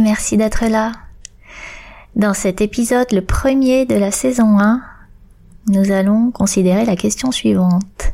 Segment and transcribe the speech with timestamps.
[0.00, 0.92] merci d'être là.
[2.16, 4.82] Dans cet épisode, le premier de la saison 1,
[5.68, 8.12] nous allons considérer la question suivante.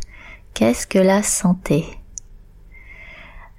[0.52, 1.84] Qu'est-ce que la santé?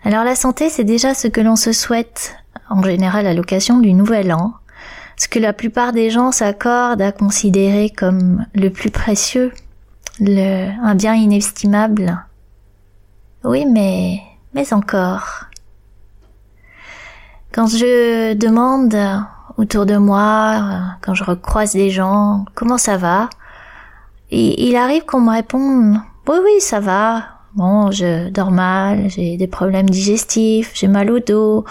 [0.03, 2.35] Alors la santé, c'est déjà ce que l'on se souhaite
[2.69, 4.53] en général à l'occasion du nouvel an,
[5.17, 9.52] ce que la plupart des gens s'accordent à considérer comme le plus précieux,
[10.19, 12.23] un bien inestimable.
[13.44, 14.19] Oui, mais,
[14.53, 15.45] mais encore.
[17.56, 18.98] Quand je demande
[19.58, 23.30] autour de moi, quand je recroise des gens, comment ça va
[24.30, 27.23] il arrive qu'on me réponde oui oui ça va.
[27.53, 31.64] Bon, je dors mal, j'ai des problèmes digestifs, j'ai mal au dos,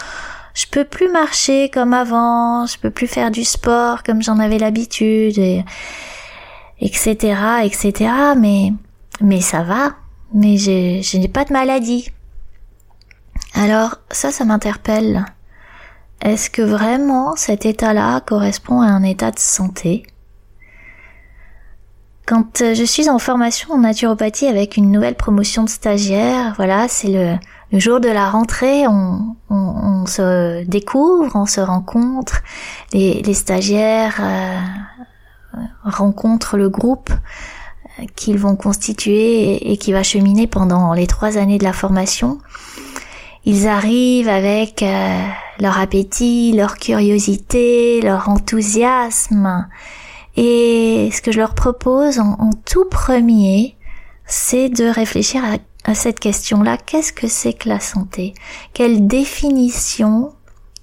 [0.55, 4.57] je peux plus marcher comme avant, je peux plus faire du sport comme j'en avais
[4.57, 5.67] l'habitude, et,
[6.81, 8.11] etc., etc.
[8.39, 8.73] Mais,
[9.21, 9.97] mais ça va.
[10.33, 12.11] Mais je n'ai pas de maladie.
[13.53, 15.27] Alors ça, ça m'interpelle.
[16.25, 20.06] Est-ce que vraiment cet état-là correspond à un état de santé?
[22.27, 26.89] Quand euh, je suis en formation en naturopathie avec une nouvelle promotion de stagiaire, voilà,
[26.89, 29.36] c'est le, jour de la rentrée, on,
[30.06, 32.42] se découvre, on se rencontre,
[32.95, 34.58] les, stagiaires euh,
[35.84, 41.58] rencontrent le groupe euh, qu'ils vont constituer et qui va cheminer pendant les trois années
[41.58, 42.39] de la formation.
[43.47, 45.27] Ils arrivent avec euh,
[45.61, 49.69] leur appétit, leur curiosité, leur enthousiasme.
[50.37, 53.77] Et ce que je leur propose en, tout premier,
[54.27, 55.43] c'est de réfléchir
[55.85, 56.79] à, cette question-là.
[56.79, 58.33] Qu'est-ce que c'est que la santé?
[58.73, 60.33] Quelle définition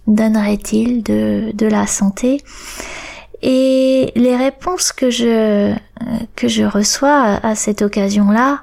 [0.05, 2.41] donnerait-il de, de la santé?
[3.41, 5.73] Et les réponses que je,
[6.35, 8.61] que je reçois à cette occasion-là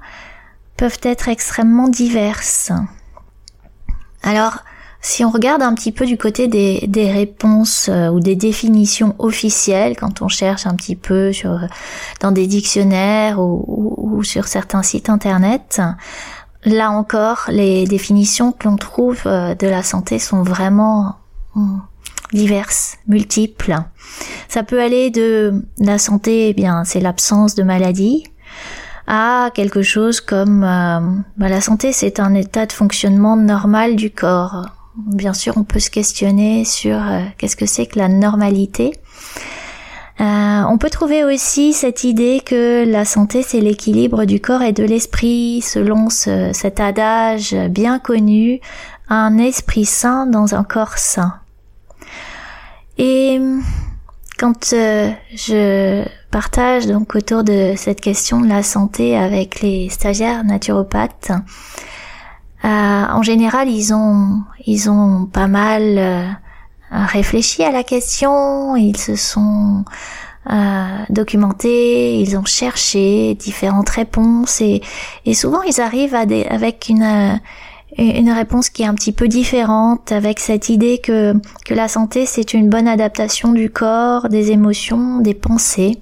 [0.77, 2.71] peuvent être extrêmement diverses.
[4.23, 4.59] Alors,
[5.01, 9.97] si on regarde un petit peu du côté des, réponses euh, ou des définitions officielles,
[9.97, 11.31] quand on cherche un petit peu
[12.21, 15.81] dans des dictionnaires ou, sur certains sites internet,
[16.65, 21.15] là encore, les définitions que l'on trouve euh, de la santé sont vraiment
[21.55, 21.79] hmm,
[22.33, 23.77] diverses, multiples.
[24.49, 28.25] Ça peut aller de la santé, eh bien, c'est l'absence de maladie,
[29.09, 31.01] à quelque chose comme euh,
[31.39, 34.67] bah, la santé, c'est un état de fonctionnement normal du corps.
[34.97, 38.93] Bien sûr, on peut se questionner sur euh, qu'est-ce que c'est que la normalité.
[40.21, 44.73] Euh, on peut trouver aussi cette idée que la santé, c'est l'équilibre du corps et
[44.73, 48.61] de l'esprit, selon cet adage bien connu,
[49.09, 51.35] un esprit sain dans un corps sain.
[52.99, 53.41] Et
[54.38, 60.44] quand euh, je partage donc autour de cette question de la santé avec les stagiaires
[60.44, 61.32] naturopathes,
[62.65, 66.28] euh, en général ils ont ils ont pas mal euh,
[66.91, 69.84] réfléchi à la question, ils se sont
[71.10, 74.81] documentés, ils ont cherché différentes réponses et,
[75.26, 77.38] et souvent ils arrivent à des, avec une
[77.97, 81.34] une réponse qui est un petit peu différente avec cette idée que,
[81.65, 85.99] que la santé c'est une bonne adaptation du corps, des émotions, des pensées.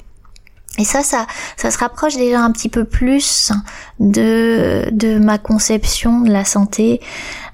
[0.79, 1.27] Et ça, ça,
[1.57, 3.51] ça se rapproche déjà un petit peu plus
[3.99, 7.01] de, de ma conception de la santé.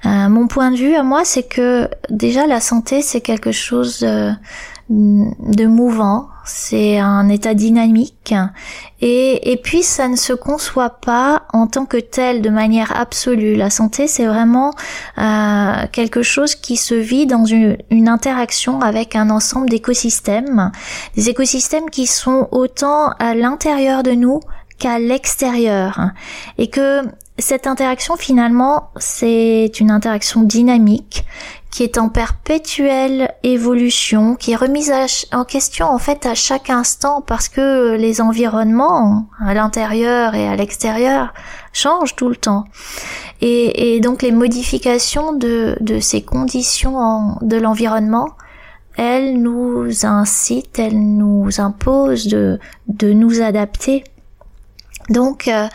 [0.05, 4.03] Euh, mon point de vue à moi, c'est que déjà la santé, c'est quelque chose
[4.03, 4.31] euh,
[4.89, 8.33] de mouvant, c'est un état dynamique.
[9.01, 13.55] Et, et puis ça ne se conçoit pas en tant que tel de manière absolue.
[13.55, 14.73] La santé c'est vraiment
[15.17, 20.71] euh, quelque chose qui se vit dans une, une interaction avec un ensemble d'écosystèmes,
[21.15, 24.41] des écosystèmes qui sont autant à l'intérieur de nous
[24.79, 26.11] qu'à l'extérieur.
[26.57, 27.03] Et que
[27.39, 31.25] cette interaction finalement c'est une interaction dynamique
[31.73, 34.93] qui est en perpétuelle évolution, qui est remise
[35.31, 40.55] en question en fait à chaque instant parce que les environnements à l'intérieur et à
[40.55, 41.33] l'extérieur
[41.71, 42.65] changent tout le temps.
[43.41, 48.29] Et, donc les modifications de, ces conditions de l'environnement,
[48.95, 54.03] elles nous incitent, elles nous imposent de, de nous adapter.
[55.09, 55.67] Donc euh,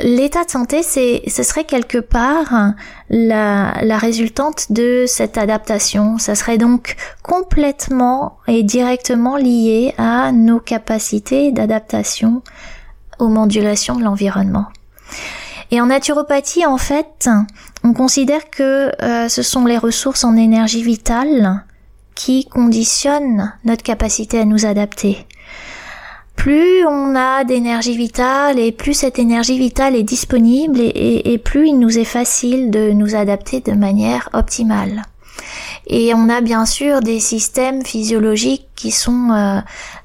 [0.00, 2.74] l'état de santé, c'est, ce serait quelque part
[3.10, 6.18] la, résultante de cette adaptation.
[6.18, 12.42] Ça serait donc complètement et directement lié à nos capacités d'adaptation
[13.18, 14.66] aux modulations de l'environnement.
[15.70, 17.28] Et en naturopathie, en fait,
[17.84, 21.64] on considère que euh, ce sont les ressources en énergie vitale
[22.14, 25.26] qui conditionnent notre capacité à nous adapter.
[26.38, 31.80] Plus on a d'énergie vitale et plus cette énergie vitale est disponible et, plus il
[31.80, 35.02] nous est facile de nous adapter de manière optimale.
[35.88, 39.60] Et on a bien sûr des systèmes physiologiques qui sont euh,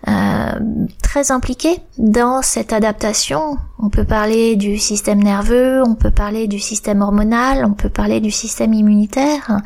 [0.07, 0.59] euh,
[1.03, 3.57] très impliqués dans cette adaptation.
[3.77, 8.19] On peut parler du système nerveux, on peut parler du système hormonal, on peut parler
[8.19, 9.59] du système immunitaire.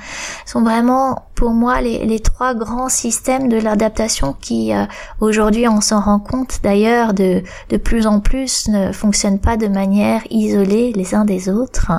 [0.45, 4.85] Ce sont vraiment pour moi les, trois grands systèmes de l'adaptation qui euh,
[5.21, 9.67] aujourd'hui on s'en rend compte d'ailleurs de, de plus en plus ne fonctionnent pas de
[9.67, 11.91] manière isolée les uns des autres,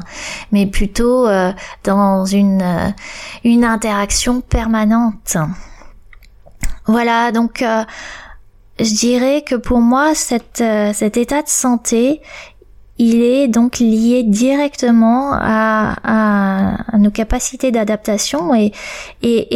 [0.53, 1.53] mais plutôt euh,
[1.85, 2.89] dans une, euh,
[3.45, 5.39] une interaction permanente.
[6.89, 7.85] Voilà, donc euh,
[8.81, 12.23] je dirais que pour moi, euh, cet état de santé,
[12.97, 18.73] il est donc lié directement à, nos capacités d'adaptation et,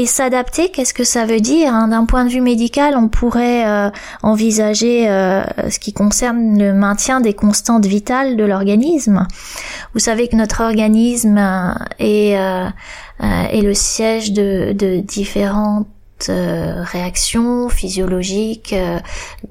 [0.06, 1.88] s'adapter, qu'est-ce que ça veut dire hein?
[1.88, 3.90] D'un point de vue médical, on pourrait euh,
[4.22, 9.26] envisager ce qui concerne le maintien des constantes vitales de l'organisme.
[9.94, 11.40] Vous savez que notre organisme
[11.98, 15.88] est, est le siège de, de différentes
[16.28, 18.98] euh, réactions physiologiques, euh,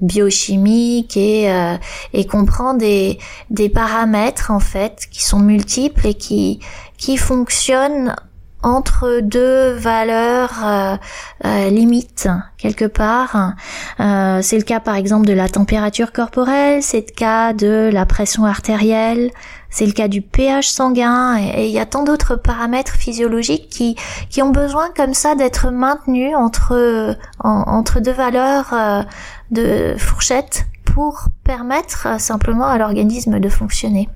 [0.00, 1.76] biochimiques et, euh,
[2.12, 3.18] et comprend des,
[3.50, 6.60] des paramètres en fait qui sont multiples et qui,
[6.96, 8.14] qui fonctionnent
[8.62, 12.28] entre deux valeurs euh, limites
[12.58, 13.54] quelque part.
[14.00, 18.06] Euh, c'est le cas par exemple de la température corporelle, c'est le cas de la
[18.06, 19.30] pression artérielle,
[19.72, 23.96] c'est le cas du pH sanguin et il y a tant d'autres paramètres physiologiques qui,
[24.30, 29.02] qui ont besoin comme ça d'être maintenus entre, entre deux valeurs euh,
[29.50, 34.08] de fourchette pour permettre simplement à l'organisme de fonctionner.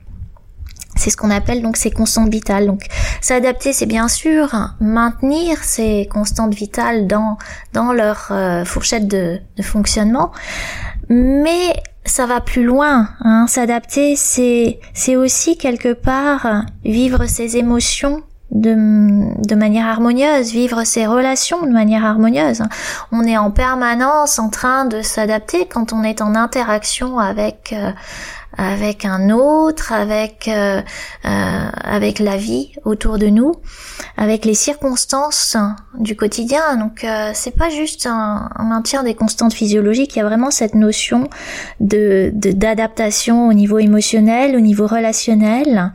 [0.94, 2.66] C'est ce qu'on appelle donc ces constantes vitales.
[2.66, 2.86] Donc
[3.20, 7.36] s'adapter, c'est bien sûr maintenir ces constantes vitales dans
[7.74, 10.32] dans leur euh, fourchette de, de, fonctionnement,
[11.08, 11.74] mais
[12.06, 13.08] ça va plus loin.
[13.20, 13.46] Hein.
[13.48, 18.74] S'adapter, c'est c'est aussi quelque part vivre ses émotions de,
[19.46, 22.62] de manière harmonieuse, vivre ses relations de manière harmonieuse.
[23.12, 27.90] On est en permanence en train de s'adapter quand on est en interaction avec euh,
[28.56, 30.80] avec un autre, avec euh,
[31.24, 33.54] euh, avec la vie autour de nous,
[34.16, 35.56] avec les circonstances
[35.98, 36.76] du quotidien.
[36.76, 40.74] Donc euh, c'est pas juste un, maintien des constantes physiologiques, il y a vraiment cette
[40.74, 41.28] notion
[41.80, 45.92] de d'adaptation au niveau émotionnel, au niveau relationnel.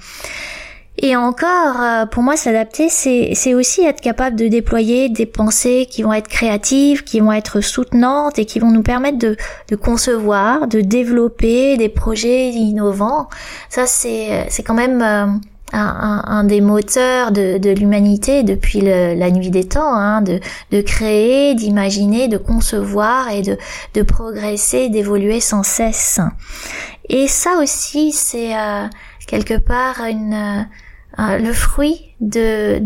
[1.03, 6.03] Et encore, euh, pour moi, s'adapter, c'est aussi être capable de déployer des pensées qui
[6.03, 9.35] vont être créatives, qui vont être soutenantes et qui vont nous permettre de,
[9.69, 13.29] de concevoir, de développer des projets innovants.
[13.69, 15.25] Ça, c'est quand même euh,
[15.73, 20.39] un, un, des moteurs de, de l'humanité depuis le, la nuit des temps, hein, de,
[20.71, 23.57] de créer, d'imaginer, de concevoir et de,
[23.95, 26.19] de progresser, d'évoluer sans cesse.
[27.09, 28.85] Et ça aussi, c'est euh,
[29.25, 30.67] quelque part une
[31.21, 32.79] euh, le fruit de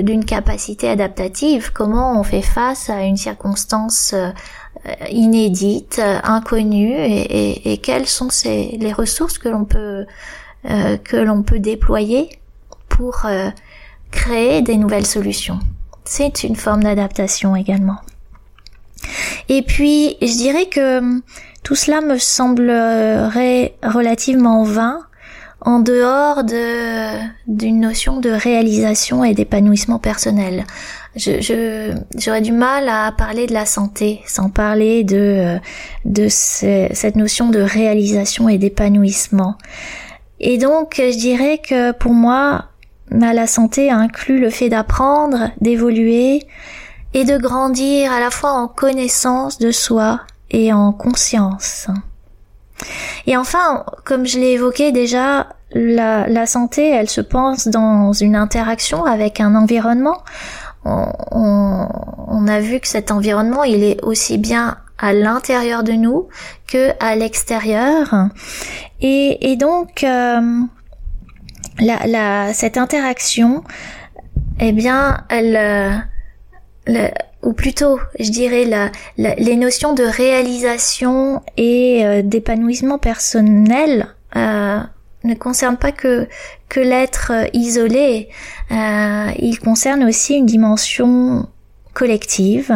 [0.00, 1.72] d'une capacité adaptative.
[1.72, 4.30] Comment on fait face à une circonstance euh,
[5.10, 10.06] inédite, inconnue, et, quelles sont les ressources que l'on peut
[10.70, 12.38] euh, déployer
[12.88, 13.26] pour
[14.10, 15.58] créer des nouvelles solutions.
[16.04, 17.98] C'est une forme d'adaptation également.
[19.48, 21.22] Et puis, je dirais que hum,
[21.62, 25.05] tout cela me semblerait relativement vain
[25.66, 27.18] en dehors de
[27.48, 30.64] d'une notion de réalisation et d'épanouissement personnel.
[31.16, 35.58] Je, j'aurais du mal à parler de la santé sans parler de
[36.04, 39.56] de cette notion de réalisation et d'épanouissement.
[40.38, 42.66] Et donc, je dirais que pour moi,
[43.10, 46.46] la santé inclut le fait d'apprendre, d'évoluer
[47.12, 50.20] et de grandir à la fois en connaissance de soi
[50.50, 51.88] et en conscience.
[53.26, 58.36] Et enfin, comme je l'ai évoqué déjà, la, la, santé, elle se pense dans une
[58.36, 60.18] interaction avec un environnement.
[60.84, 61.88] On, on,
[62.28, 66.28] on, a vu que cet environnement, il est aussi bien à l'intérieur de nous
[66.68, 68.14] que à l'extérieur.
[69.00, 70.60] Et, et, donc, euh,
[71.80, 73.64] la, la, cette interaction,
[74.60, 75.56] eh bien, elle,
[76.88, 77.08] euh,
[77.46, 84.80] ou plutôt, je dirais, la, les notions de réalisation et euh, d'épanouissement personnel euh,
[85.22, 86.26] ne concerne pas que
[86.68, 88.28] que l'être isolé,
[88.72, 91.48] euh, il concerne aussi une dimension
[91.94, 92.74] collective,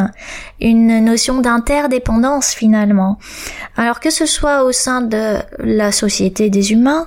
[0.61, 3.19] une notion d'interdépendance finalement.
[3.77, 7.05] Alors que ce soit au sein de la société des humains,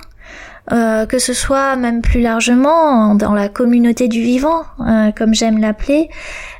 [0.72, 5.60] euh, que ce soit même plus largement dans la communauté du vivant, euh, comme j'aime
[5.60, 6.08] l'appeler,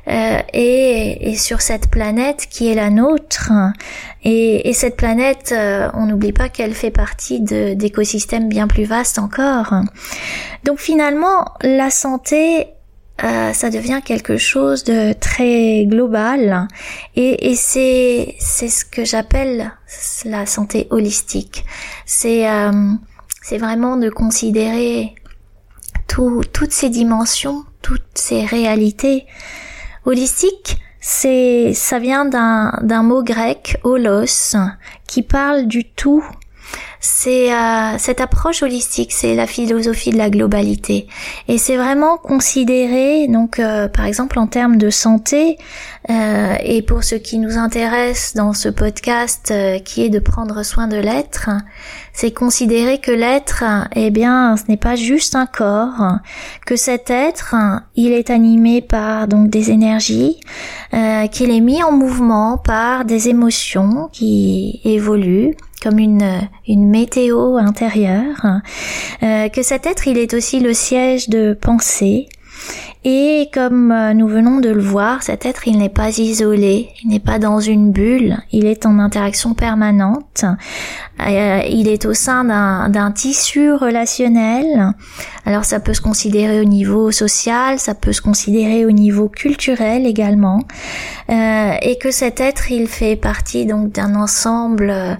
[0.07, 3.51] euh, et, et, sur cette planète qui est la nôtre.
[4.23, 9.17] Et, et cette planète, euh, on n'oublie pas qu'elle fait partie d'écosystèmes bien plus vastes
[9.17, 9.73] encore.
[10.63, 12.67] Donc finalement, la santé,
[13.23, 16.67] euh, ça devient quelque chose de très global
[17.15, 19.71] et, et c'est c'est ce que j'appelle
[20.25, 21.65] la santé holistique.
[22.05, 22.71] C'est euh,
[23.47, 25.13] c'est vraiment de considérer
[26.07, 29.27] tout, toutes ces dimensions, toutes ces réalités.
[30.03, 34.55] Holistique, c'est, ça vient d'un, d'un mot grec, holos,
[35.07, 36.25] qui parle du tout
[36.99, 41.07] c'est euh, cette approche holistique, c'est la philosophie de la globalité,
[41.47, 45.57] et c'est vraiment considéré donc euh, par exemple en termes de santé,
[46.09, 49.53] euh, et pour ce qui nous intéresse dans ce podcast
[49.83, 51.49] qui est de prendre soin de l'être,
[52.13, 53.63] c'est considérer que l'être,
[53.95, 56.19] eh bien, ce n'est pas juste un corps,
[56.65, 57.55] que cet être,
[57.95, 60.39] il est animé par donc des énergies,
[61.31, 68.61] qu'il est mis en mouvement par des émotions qui évoluent comme une, une météo intérieure,
[69.23, 72.27] euh, que cet être il est aussi le siège de pensée.
[73.07, 77.09] Et comme euh, nous venons de le voir, cet être, il n'est pas isolé, il
[77.09, 80.43] n'est pas dans une bulle, il est en interaction permanente,
[81.21, 82.43] euh, il est au sein
[82.89, 84.91] d'un tissu relationnel.
[85.45, 90.07] Alors ça peut se considérer au niveau social, ça peut se considérer au niveau culturel
[90.07, 90.63] également,
[91.29, 95.19] euh, et que cet être, il fait partie donc d'un ensemble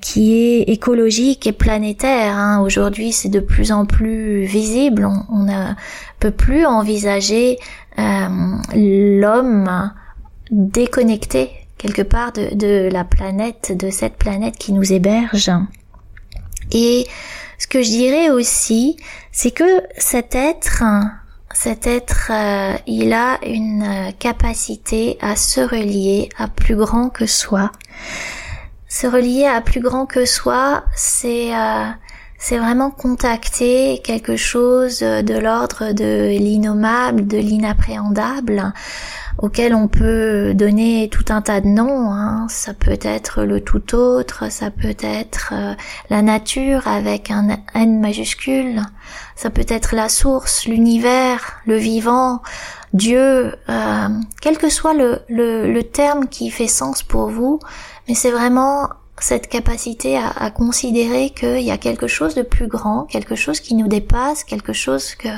[0.00, 2.36] qui est écologique et planétaire.
[2.36, 2.60] Hein.
[2.60, 5.08] Aujourd'hui, c'est de plus en plus visible.
[5.30, 5.74] On, a
[6.18, 7.58] peut plus envisager
[7.98, 8.28] euh,
[8.74, 9.92] l'homme
[10.50, 15.50] déconnecté quelque part de, de la planète, de cette planète qui nous héberge.
[16.72, 17.06] Et
[17.58, 18.96] ce que je dirais aussi,
[19.32, 20.82] c'est que cet être,
[21.54, 27.70] cet être, euh, il a une capacité à se relier à plus grand que soi.
[28.98, 31.84] Se relier à plus grand que soi, c'est euh,
[32.38, 38.72] c'est vraiment contacter quelque chose de l'ordre de l'innommable, de l'inappréhendable,
[39.36, 42.10] auquel on peut donner tout un tas de noms.
[42.10, 42.46] Hein.
[42.48, 45.74] Ça peut être le tout autre, ça peut être euh,
[46.08, 48.80] la nature avec un N majuscule,
[49.34, 52.40] ça peut être la source, l'univers, le vivant,
[52.94, 54.08] Dieu, euh,
[54.40, 57.60] quel que soit le, le, le terme qui fait sens pour vous,
[58.08, 63.04] mais c'est vraiment cette capacité à, considérer qu'il y a quelque chose de plus grand,
[63.04, 65.28] quelque chose qui nous dépasse, quelque chose que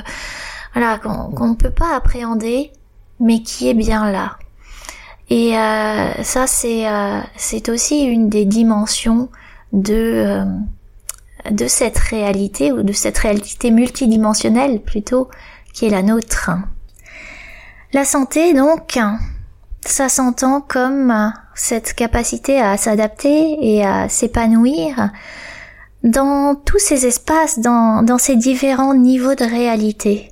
[0.73, 2.71] voilà qu'on ne peut pas appréhender,
[3.19, 4.37] mais qui est bien là.
[5.29, 9.29] Et euh, ça, c'est euh, c'est aussi une des dimensions
[9.71, 10.45] de euh,
[11.49, 15.29] de cette réalité ou de cette réalité multidimensionnelle plutôt
[15.73, 16.51] qui est la nôtre.
[17.93, 18.99] La santé, donc,
[19.85, 25.11] ça s'entend comme cette capacité à s'adapter et à s'épanouir
[26.03, 30.29] dans tous ces espaces, dans, ces différents niveaux de réalité.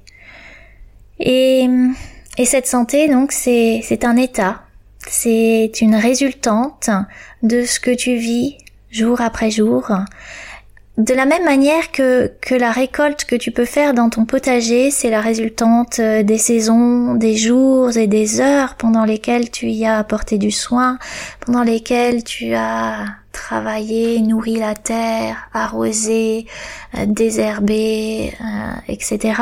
[1.19, 1.67] Et,
[2.37, 4.63] et cette santé, donc, c'est un état,
[5.05, 6.89] c'est une résultante
[7.43, 8.57] de ce que tu vis
[8.89, 9.91] jour après jour,
[10.97, 14.89] de la même manière que, que la récolte que tu peux faire dans ton potager,
[14.89, 19.85] c'est la résultante euh, des saisons, des jours et des heures pendant lesquelles tu y
[19.85, 20.97] as apporté du soin,
[21.39, 26.47] pendant lesquelles tu as travaillé, nourri la terre, arrosé,
[26.95, 29.39] euh, désherbé, euh, etc.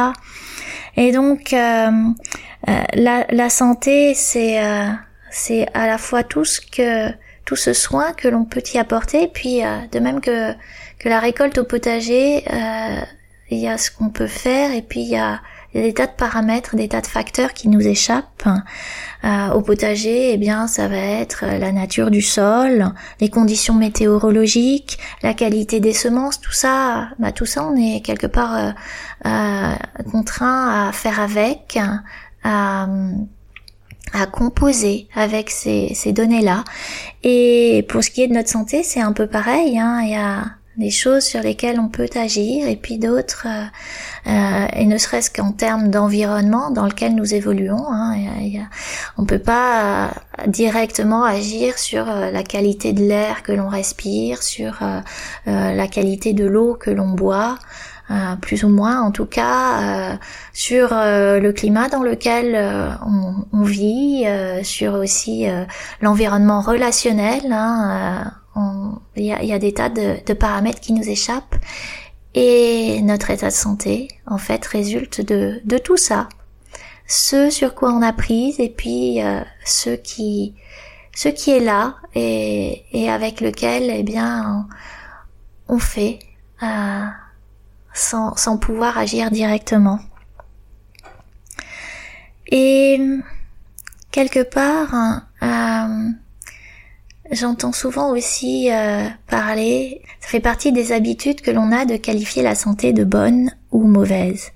[0.97, 4.61] Et donc la, la, santé, c'est
[5.29, 7.11] c'est à la fois tout ce que
[7.43, 9.59] tout ce soin que l'on peut y apporter, puis
[9.91, 10.53] de même que
[10.99, 13.01] que la récolte au potager, euh,
[13.49, 15.41] il y a ce qu'on peut faire et puis il y a,
[15.73, 18.47] des tas de paramètres, des tas de facteurs qui nous échappent.
[19.25, 24.97] Euh, au potager, eh bien, ça va être la nature du sol, les conditions météorologiques,
[25.21, 28.71] la qualité des semences, tout ça, bah, tout ça, on est quelque part euh,
[29.25, 29.75] euh
[30.09, 31.77] contraint à faire avec,
[32.45, 32.87] à,
[34.13, 36.63] à composer avec ces, ces données-là.
[37.23, 39.77] Et pour ce qui est de notre santé, c'est un peu pareil.
[39.77, 40.45] Hein, il y a
[40.77, 45.31] des choses sur lesquelles on peut agir et puis d'autres, euh, euh, et ne serait-ce
[45.31, 47.85] qu'en termes d'environnement dans lequel nous évoluons.
[47.89, 48.15] Hein,
[49.17, 54.79] on peut pas euh, directement agir sur la qualité de l'air que l'on respire, sur
[55.45, 57.57] la qualité de l'eau que l'on boit.
[58.41, 60.17] plus ou moins en tout cas
[60.53, 62.55] sur le climat dans lequel
[63.05, 64.25] on, on, vit,
[64.63, 65.47] sur aussi
[66.01, 67.51] l'environnement relationnel.
[67.51, 71.55] Hein, il y a, des tas de, paramètres qui nous échappent
[72.33, 76.29] et notre état de santé, en fait, résulte de, tout ça.
[77.07, 80.55] Ce sur quoi on a prise et puis euh, ce qui
[81.13, 84.67] ce qui est là et, avec lequel, eh bien,
[85.69, 86.19] on, fait
[86.61, 87.05] euh,
[87.93, 89.99] sans, sans pouvoir agir directement.
[92.47, 92.99] Et
[94.11, 96.09] quelque part, euh,
[97.31, 102.43] J'entends souvent aussi euh, parler, ça fait partie des habitudes que l'on a de qualifier
[102.43, 104.51] la santé de bonne ou mauvaise.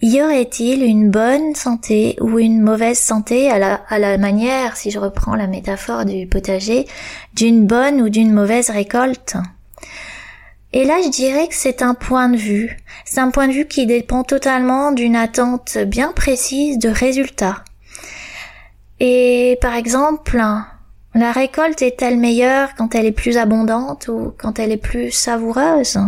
[0.00, 4.90] Y aurait-il une bonne santé ou une mauvaise santé à la, à la manière, si
[4.90, 6.86] je reprends la métaphore du potager,
[7.34, 9.36] d'une bonne ou d'une mauvaise récolte?
[10.72, 12.78] Et là, je dirais que c'est un point de vue.
[13.04, 17.62] C'est un point de vue qui dépend totalement d'une attente bien précise de résultats.
[18.98, 20.42] Et par exemple,
[21.14, 25.98] la récolte est-elle meilleure quand elle est plus abondante ou quand elle est plus savoureuse?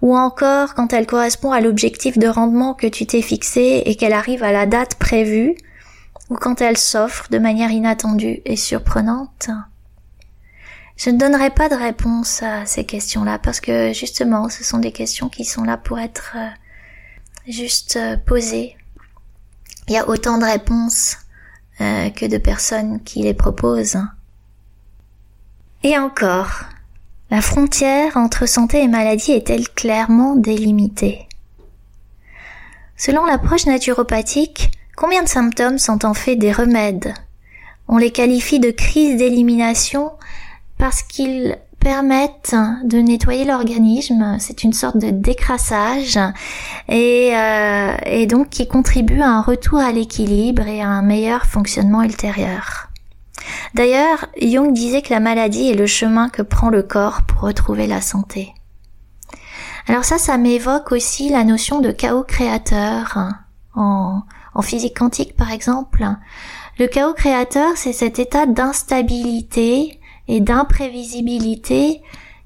[0.00, 4.12] Ou encore quand elle correspond à l'objectif de rendement que tu t'es fixé et qu'elle
[4.12, 5.56] arrive à la date prévue?
[6.30, 9.50] Ou quand elle s'offre de manière inattendue et surprenante?
[10.96, 14.92] Je ne donnerai pas de réponse à ces questions-là parce que justement ce sont des
[14.92, 16.48] questions qui sont là pour être euh,
[17.46, 18.76] juste euh, posées.
[19.86, 21.16] Il y a autant de réponses
[21.80, 23.98] euh, que de personnes qui les proposent.
[25.84, 26.64] Et encore,
[27.30, 31.28] la frontière entre santé et maladie est-elle clairement délimitée?
[32.96, 37.14] Selon l'approche naturopathique, combien de symptômes sont en fait des remèdes?
[37.86, 40.10] On les qualifie de crises d'élimination
[40.78, 46.18] parce qu'ils permettent de nettoyer l'organisme, c'est une sorte de décrassage
[46.88, 51.46] et, euh, et donc qui contribue à un retour à l'équilibre et à un meilleur
[51.46, 52.87] fonctionnement ultérieur.
[53.74, 57.86] D'ailleurs, Jung disait que la maladie est le chemin que prend le corps pour retrouver
[57.86, 58.54] la santé.
[59.86, 63.18] Alors ça, ça m'évoque aussi la notion de chaos créateur
[63.74, 64.22] en,
[64.62, 66.06] physique quantique par exemple.
[66.78, 72.02] Le chaos créateur, c'est cet état d'instabilité et d'imprévisibilité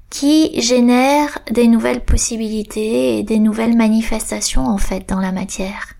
[0.09, 5.95] qui génère des nouvelles possibilités et des nouvelles manifestations en fait dans la matière.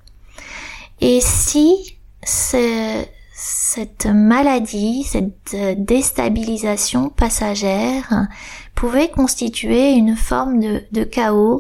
[1.02, 1.98] Et si
[3.46, 8.28] cette maladie, cette euh, déstabilisation passagère
[8.74, 11.60] pouvait constituer une forme de, chaos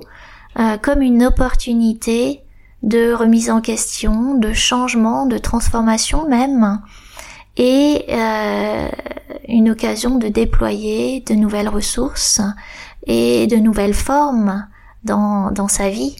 [0.60, 2.42] euh, comme une opportunité
[2.84, 6.82] de remise en question, de changement, de transformation même,
[7.58, 8.88] et euh,
[9.50, 12.40] une occasion de déployer de nouvelles ressources
[13.08, 14.68] et de nouvelles formes
[15.04, 16.16] dans, dans sa vie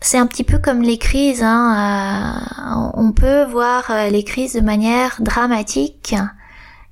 [0.00, 1.42] c'est un petit peu comme les crises.
[1.42, 6.14] Hein, euh, on peut voir euh, les crises de manière dramatique,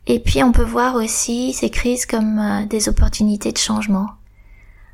[0.07, 4.09] et puis on peut voir aussi ces crises comme euh, des opportunités de changement.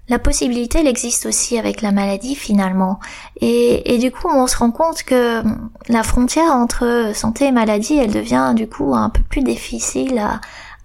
[0.08, 3.00] La possibilité, elle existe aussi avec la maladie finalement.
[3.40, 5.42] Et, du coup, on se rend compte que
[5.88, 10.22] la frontière entre santé et maladie, elle devient du coup un peu plus difficile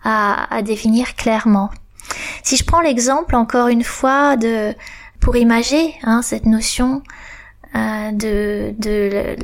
[0.06, 1.70] à, à définir clairement.
[2.44, 4.74] Si je prends l'exemple encore une fois de
[5.20, 7.02] pour imager hein, cette notion
[7.76, 9.36] euh, de, de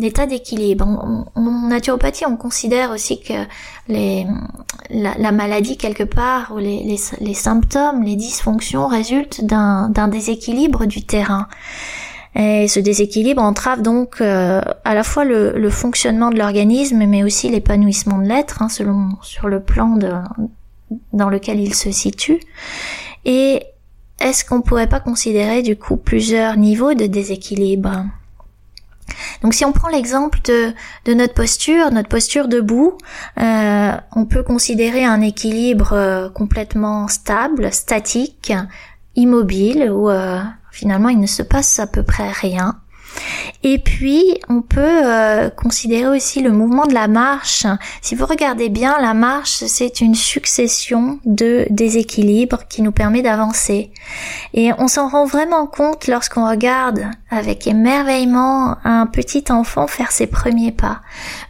[0.00, 0.86] l'état d'équilibre.
[1.34, 3.34] En, naturopathie, on considère aussi que
[3.88, 4.26] les,
[4.90, 11.04] la, maladie quelque part ou les, les, les symptômes, les dysfonctions résultent d'un déséquilibre du
[11.04, 11.48] terrain.
[12.36, 17.24] Et ce déséquilibre entrave donc euh, à la fois le, le fonctionnement de l'organisme, mais
[17.24, 20.12] aussi l'épanouissement de l'être, hein, selon sur le plan de,
[21.12, 22.40] dans lequel il se situe.
[23.24, 23.64] Et
[24.20, 28.04] est-ce qu'on pourrait pas considérer du coup plusieurs niveaux de déséquilibre?
[29.42, 30.72] Donc si on prend l'exemple de,
[31.04, 32.96] de, notre posture, notre posture debout,
[33.40, 38.52] euh, on peut considérer un équilibre euh, complètement stable, statique,
[39.16, 42.76] immobile, où euh, finalement il ne se passe à peu près rien.
[43.62, 47.66] Et puis, on peut euh, considérer aussi le mouvement de la marche.
[48.00, 53.90] Si vous regardez bien, la marche, c'est une succession de déséquilibres qui nous permet d'avancer.
[54.54, 60.26] Et on s'en rend vraiment compte lorsqu'on regarde avec émerveillement un petit enfant faire ses
[60.26, 61.00] premiers pas.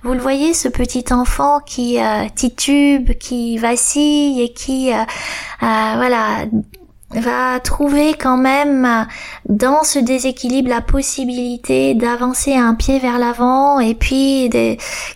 [0.03, 5.05] Vous le voyez, ce petit enfant qui euh, titube, qui vacille et qui, euh,
[5.61, 6.47] voilà,
[7.15, 9.07] va trouver quand même
[9.49, 14.51] dans ce déséquilibre la possibilité d'avancer un pied vers l'avant et puis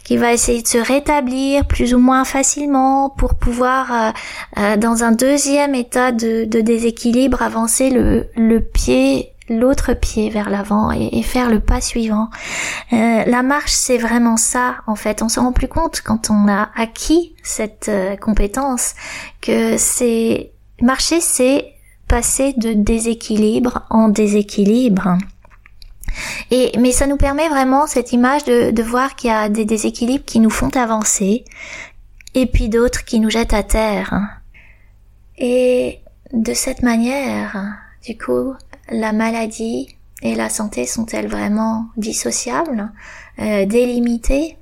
[0.02, 4.10] qui va essayer de se rétablir plus ou moins facilement pour pouvoir euh,
[4.58, 10.90] euh, dans un deuxième état de, déséquilibre avancer le, le pied l'autre pied vers l'avant
[10.90, 12.30] et, faire le pas suivant.
[12.94, 15.20] Euh, la marche, c'est vraiment ça, en fait.
[15.20, 17.90] On se rend plus compte quand on a acquis cette
[18.22, 18.94] compétence
[19.42, 21.73] que c'est marcher, c'est
[22.08, 25.18] passer de déséquilibre en déséquilibre.
[26.50, 29.64] Et, mais ça nous permet vraiment cette image de, de voir qu'il y a des
[29.64, 31.44] déséquilibres qui nous font avancer
[32.34, 34.40] et puis d'autres qui nous jettent à terre.
[35.38, 36.00] Et
[36.32, 38.54] de cette manière, du coup,
[38.90, 42.90] la maladie et la santé sont-elles vraiment dissociables,
[43.38, 44.56] euh, délimitées?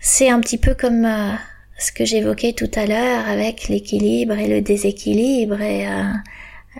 [0.00, 1.32] C'est un petit peu comme euh,
[1.78, 6.12] ce que j'évoquais tout à l'heure avec l'équilibre et le déséquilibre et euh,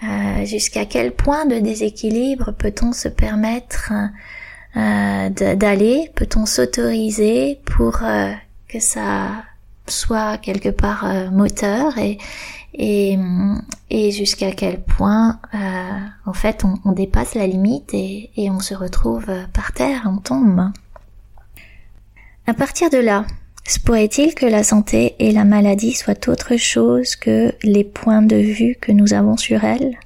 [0.03, 3.93] euh, jusqu'à quel point de déséquilibre peut-on se permettre
[4.77, 8.01] euh, d'aller, peut-on s'autoriser pour
[8.69, 9.45] que ça
[9.87, 12.19] soit quelque part moteur et
[12.75, 13.19] et,
[13.91, 15.39] et jusqu'à quel point
[16.25, 20.17] en fait on, on, dépasse la limite et, et on se retrouve par terre, on
[20.17, 20.71] tombe.
[22.47, 23.27] À partir de là,
[23.65, 28.37] se pourrait-il que la santé et la maladie soient autre chose que les points de
[28.37, 29.99] vue que nous avons sur elles?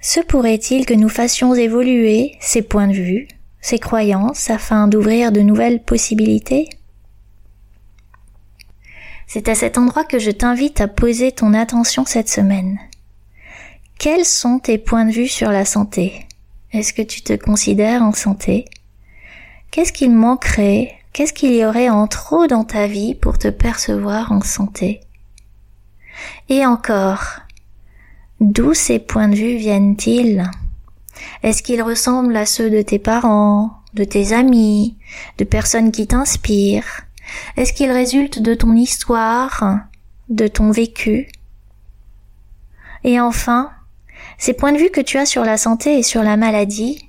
[0.00, 3.28] Se pourrait-il que nous fassions évoluer ces points de vue,
[3.60, 6.68] ces croyances, afin d'ouvrir de nouvelles possibilités?
[9.26, 12.78] C'est à cet endroit que je t'invite à poser ton attention cette semaine.
[13.98, 16.26] Quels sont tes points de vue sur la santé?
[16.72, 18.66] Est-ce que tu te considères en santé?
[19.72, 24.32] Qu'est-ce qu'il manquerait Qu'est-ce qu'il y aurait en trop dans ta vie pour te percevoir
[24.32, 25.00] en santé?
[26.50, 27.40] Et encore,
[28.38, 30.44] d'où ces points de vue viennent-ils?
[31.42, 34.98] Est-ce qu'ils ressemblent à ceux de tes parents, de tes amis,
[35.38, 37.06] de personnes qui t'inspirent?
[37.56, 39.78] Est-ce qu'ils résultent de ton histoire,
[40.28, 41.30] de ton vécu?
[43.04, 43.70] Et enfin,
[44.36, 47.05] ces points de vue que tu as sur la santé et sur la maladie,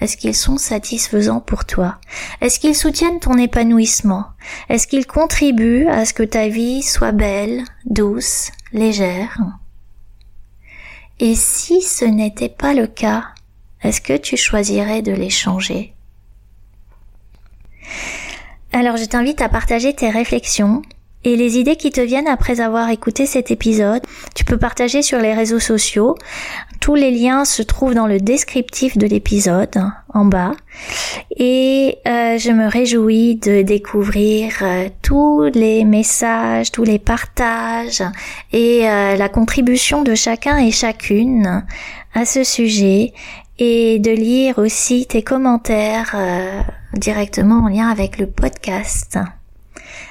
[0.00, 1.98] est-ce qu'ils sont satisfaisants pour toi?
[2.40, 4.26] Est-ce qu'ils soutiennent ton épanouissement?
[4.68, 9.38] Est-ce qu'ils contribuent à ce que ta vie soit belle, douce, légère?
[11.18, 13.24] Et si ce n'était pas le cas,
[13.82, 15.94] est-ce que tu choisirais de les changer?
[18.72, 20.82] Alors je t'invite à partager tes réflexions
[21.26, 24.00] et les idées qui te viennent après avoir écouté cet épisode.
[24.36, 26.14] Tu peux partager sur les réseaux sociaux.
[26.80, 29.76] Tous les liens se trouvent dans le descriptif de l'épisode
[30.14, 30.52] en bas.
[31.36, 38.04] Et euh, je me réjouis de découvrir euh, tous les messages, tous les partages
[38.52, 41.64] et euh, la contribution de chacun et chacune
[42.14, 43.12] à ce sujet
[43.58, 46.14] et de lire aussi tes commentaires
[46.92, 49.18] directement en lien avec le podcast.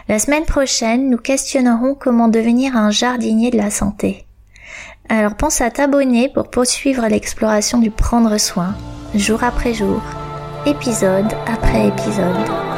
[0.08, 4.26] La semaine prochaine, nous questionnerons comment devenir un jardinier de la santé.
[5.10, 8.76] Alors pense à t'abonner pour poursuivre l'exploration du prendre soin,
[9.16, 10.02] jour après jour,
[10.68, 12.75] épisode après épisode.